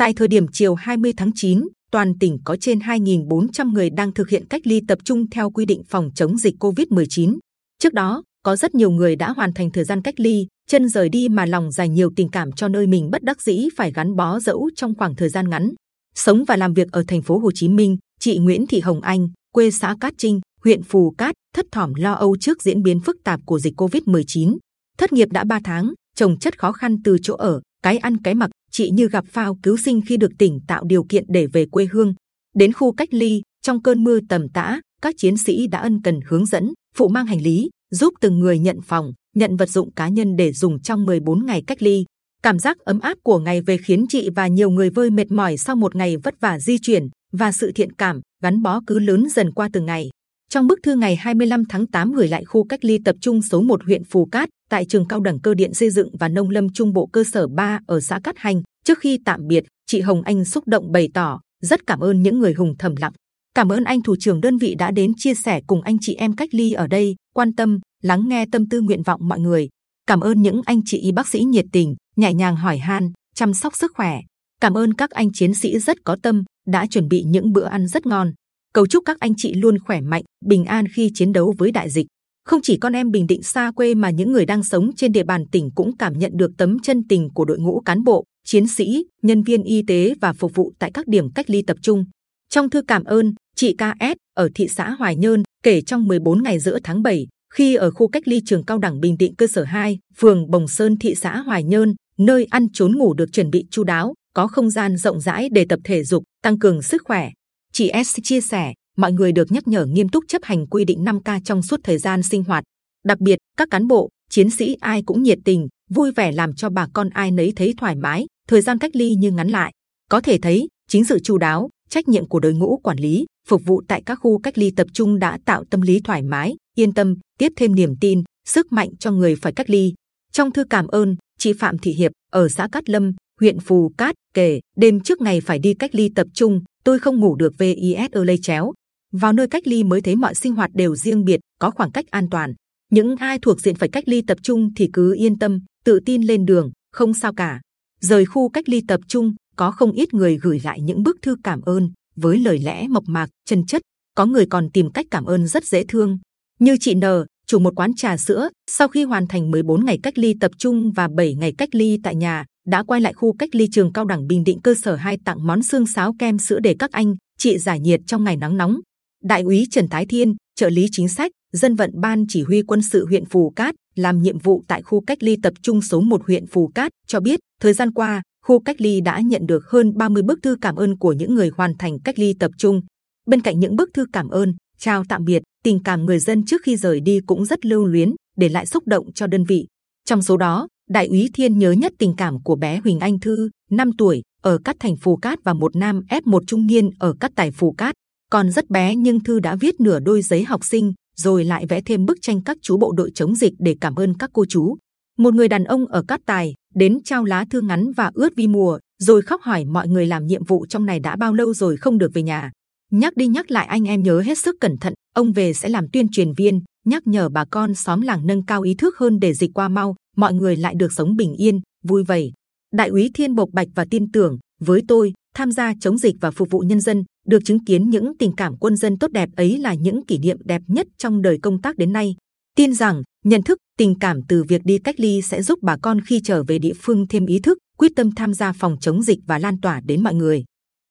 [0.00, 4.28] Tại thời điểm chiều 20 tháng 9, toàn tỉnh có trên 2.400 người đang thực
[4.28, 7.38] hiện cách ly tập trung theo quy định phòng chống dịch COVID-19.
[7.78, 11.08] Trước đó, có rất nhiều người đã hoàn thành thời gian cách ly, chân rời
[11.08, 14.16] đi mà lòng dành nhiều tình cảm cho nơi mình bất đắc dĩ phải gắn
[14.16, 15.70] bó dẫu trong khoảng thời gian ngắn.
[16.14, 19.28] Sống và làm việc ở thành phố Hồ Chí Minh, chị Nguyễn Thị Hồng Anh,
[19.52, 23.16] quê xã Cát Trinh, huyện Phù Cát, thất thỏm lo âu trước diễn biến phức
[23.24, 24.56] tạp của dịch Covid-19.
[24.98, 28.34] Thất nghiệp đã 3 tháng, chồng chất khó khăn từ chỗ ở, cái ăn cái
[28.34, 31.66] mặc, chị như gặp phao cứu sinh khi được tỉnh tạo điều kiện để về
[31.66, 32.14] quê hương.
[32.54, 36.20] Đến khu cách ly, trong cơn mưa tầm tã, các chiến sĩ đã ân cần
[36.26, 40.08] hướng dẫn, phụ mang hành lý, giúp từng người nhận phòng, nhận vật dụng cá
[40.08, 42.04] nhân để dùng trong 14 ngày cách ly.
[42.42, 45.56] Cảm giác ấm áp của ngày về khiến chị và nhiều người vơi mệt mỏi
[45.56, 49.28] sau một ngày vất vả di chuyển và sự thiện cảm gắn bó cứ lớn
[49.34, 50.10] dần qua từng ngày.
[50.50, 53.60] Trong bức thư ngày 25 tháng 8 gửi lại khu cách ly tập trung số
[53.60, 56.72] 1 huyện Phù Cát tại trường cao đẳng cơ điện xây dựng và nông lâm
[56.72, 60.22] trung bộ cơ sở 3 ở xã Cát Hành, trước khi tạm biệt, chị Hồng
[60.22, 63.12] Anh xúc động bày tỏ rất cảm ơn những người hùng thầm lặng.
[63.54, 66.36] Cảm ơn anh thủ trưởng đơn vị đã đến chia sẻ cùng anh chị em
[66.36, 69.68] cách ly ở đây, quan tâm, lắng nghe tâm tư nguyện vọng mọi người.
[70.06, 73.54] Cảm ơn những anh chị y bác sĩ nhiệt tình, nhẹ nhàng hỏi han, chăm
[73.54, 74.20] sóc sức khỏe.
[74.60, 77.86] Cảm ơn các anh chiến sĩ rất có tâm, đã chuẩn bị những bữa ăn
[77.86, 78.32] rất ngon.
[78.74, 81.90] Cầu chúc các anh chị luôn khỏe mạnh, bình an khi chiến đấu với đại
[81.90, 82.06] dịch.
[82.44, 85.24] Không chỉ con em Bình Định xa quê mà những người đang sống trên địa
[85.24, 88.66] bàn tỉnh cũng cảm nhận được tấm chân tình của đội ngũ cán bộ, chiến
[88.66, 92.04] sĩ, nhân viên y tế và phục vụ tại các điểm cách ly tập trung.
[92.48, 96.58] Trong thư cảm ơn, chị KS ở thị xã Hoài Nhơn kể trong 14 ngày
[96.58, 99.64] giữa tháng 7, khi ở khu cách ly trường cao đẳng Bình Định cơ sở
[99.64, 103.64] 2, phường Bồng Sơn, thị xã Hoài Nhơn, nơi ăn trốn ngủ được chuẩn bị
[103.70, 107.30] chu đáo, có không gian rộng rãi để tập thể dục, tăng cường sức khỏe.
[107.72, 111.04] Chị S chia sẻ, mọi người được nhắc nhở nghiêm túc chấp hành quy định
[111.04, 112.64] 5K trong suốt thời gian sinh hoạt.
[113.04, 116.70] Đặc biệt, các cán bộ, chiến sĩ ai cũng nhiệt tình, vui vẻ làm cho
[116.70, 118.26] bà con ai nấy thấy thoải mái.
[118.48, 119.72] Thời gian cách ly như ngắn lại,
[120.10, 123.62] có thể thấy chính sự chu đáo, trách nhiệm của đội ngũ quản lý, phục
[123.64, 126.92] vụ tại các khu cách ly tập trung đã tạo tâm lý thoải mái, yên
[126.92, 129.94] tâm, tiếp thêm niềm tin, sức mạnh cho người phải cách ly.
[130.32, 134.14] Trong thư cảm ơn, chị Phạm Thị Hiệp ở xã Cát Lâm, huyện Phù Cát
[134.34, 138.10] kể đêm trước ngày phải đi cách ly tập trung, tôi không ngủ được VIS
[138.12, 138.72] lây chéo.
[139.12, 142.10] Vào nơi cách ly mới thấy mọi sinh hoạt đều riêng biệt, có khoảng cách
[142.10, 142.54] an toàn.
[142.90, 146.22] Những ai thuộc diện phải cách ly tập trung thì cứ yên tâm, tự tin
[146.22, 147.60] lên đường, không sao cả.
[148.00, 151.36] Rời khu cách ly tập trung, có không ít người gửi lại những bức thư
[151.44, 153.82] cảm ơn với lời lẽ mộc mạc, chân chất.
[154.14, 156.18] Có người còn tìm cách cảm ơn rất dễ thương,
[156.60, 157.00] như chị N,
[157.46, 160.92] chủ một quán trà sữa, sau khi hoàn thành 14 ngày cách ly tập trung
[160.92, 164.04] và 7 ngày cách ly tại nhà, đã quay lại khu cách ly trường cao
[164.04, 167.14] đẳng Bình Định cơ sở 2 tặng món xương sáo kem sữa để các anh
[167.38, 168.80] chị giải nhiệt trong ngày nắng nóng.
[169.24, 172.82] Đại úy Trần Thái Thiên, trợ lý chính sách, dân vận ban chỉ huy quân
[172.82, 176.26] sự huyện Phù Cát làm nhiệm vụ tại khu cách ly tập trung số 1
[176.26, 179.96] huyện Phù Cát cho biết, thời gian qua khu cách ly đã nhận được hơn
[179.96, 182.80] 30 bức thư cảm ơn của những người hoàn thành cách ly tập trung.
[183.26, 186.60] Bên cạnh những bức thư cảm ơn, chào tạm biệt, tình cảm người dân trước
[186.64, 189.66] khi rời đi cũng rất lưu luyến, để lại xúc động cho đơn vị.
[190.04, 193.50] Trong số đó, đại úy Thiên nhớ nhất tình cảm của bé Huỳnh Anh Thư,
[193.70, 197.32] 5 tuổi, ở cát thành Phù Cát và một nam F1 trung niên ở cát
[197.36, 197.94] tài Phù Cát.
[198.30, 201.80] Còn rất bé nhưng Thư đã viết nửa đôi giấy học sinh, rồi lại vẽ
[201.80, 204.76] thêm bức tranh các chú bộ đội chống dịch để cảm ơn các cô chú.
[205.18, 208.46] Một người đàn ông ở cát tài đến trao lá thư ngắn và ướt vi
[208.46, 211.76] mùa, rồi khóc hỏi mọi người làm nhiệm vụ trong này đã bao lâu rồi
[211.76, 212.50] không được về nhà.
[212.90, 215.86] Nhắc đi nhắc lại anh em nhớ hết sức cẩn thận, ông về sẽ làm
[215.92, 219.34] tuyên truyền viên, nhắc nhở bà con xóm làng nâng cao ý thức hơn để
[219.34, 222.32] dịch qua mau, mọi người lại được sống bình yên, vui vầy.
[222.72, 226.30] Đại úy Thiên Bộc Bạch và tin tưởng với tôi tham gia chống dịch và
[226.30, 229.58] phục vụ nhân dân, được chứng kiến những tình cảm quân dân tốt đẹp ấy
[229.58, 232.16] là những kỷ niệm đẹp nhất trong đời công tác đến nay.
[232.56, 236.00] Tin rằng nhận thức, tình cảm từ việc đi cách ly sẽ giúp bà con
[236.06, 239.18] khi trở về địa phương thêm ý thức, quyết tâm tham gia phòng chống dịch
[239.26, 240.44] và lan tỏa đến mọi người.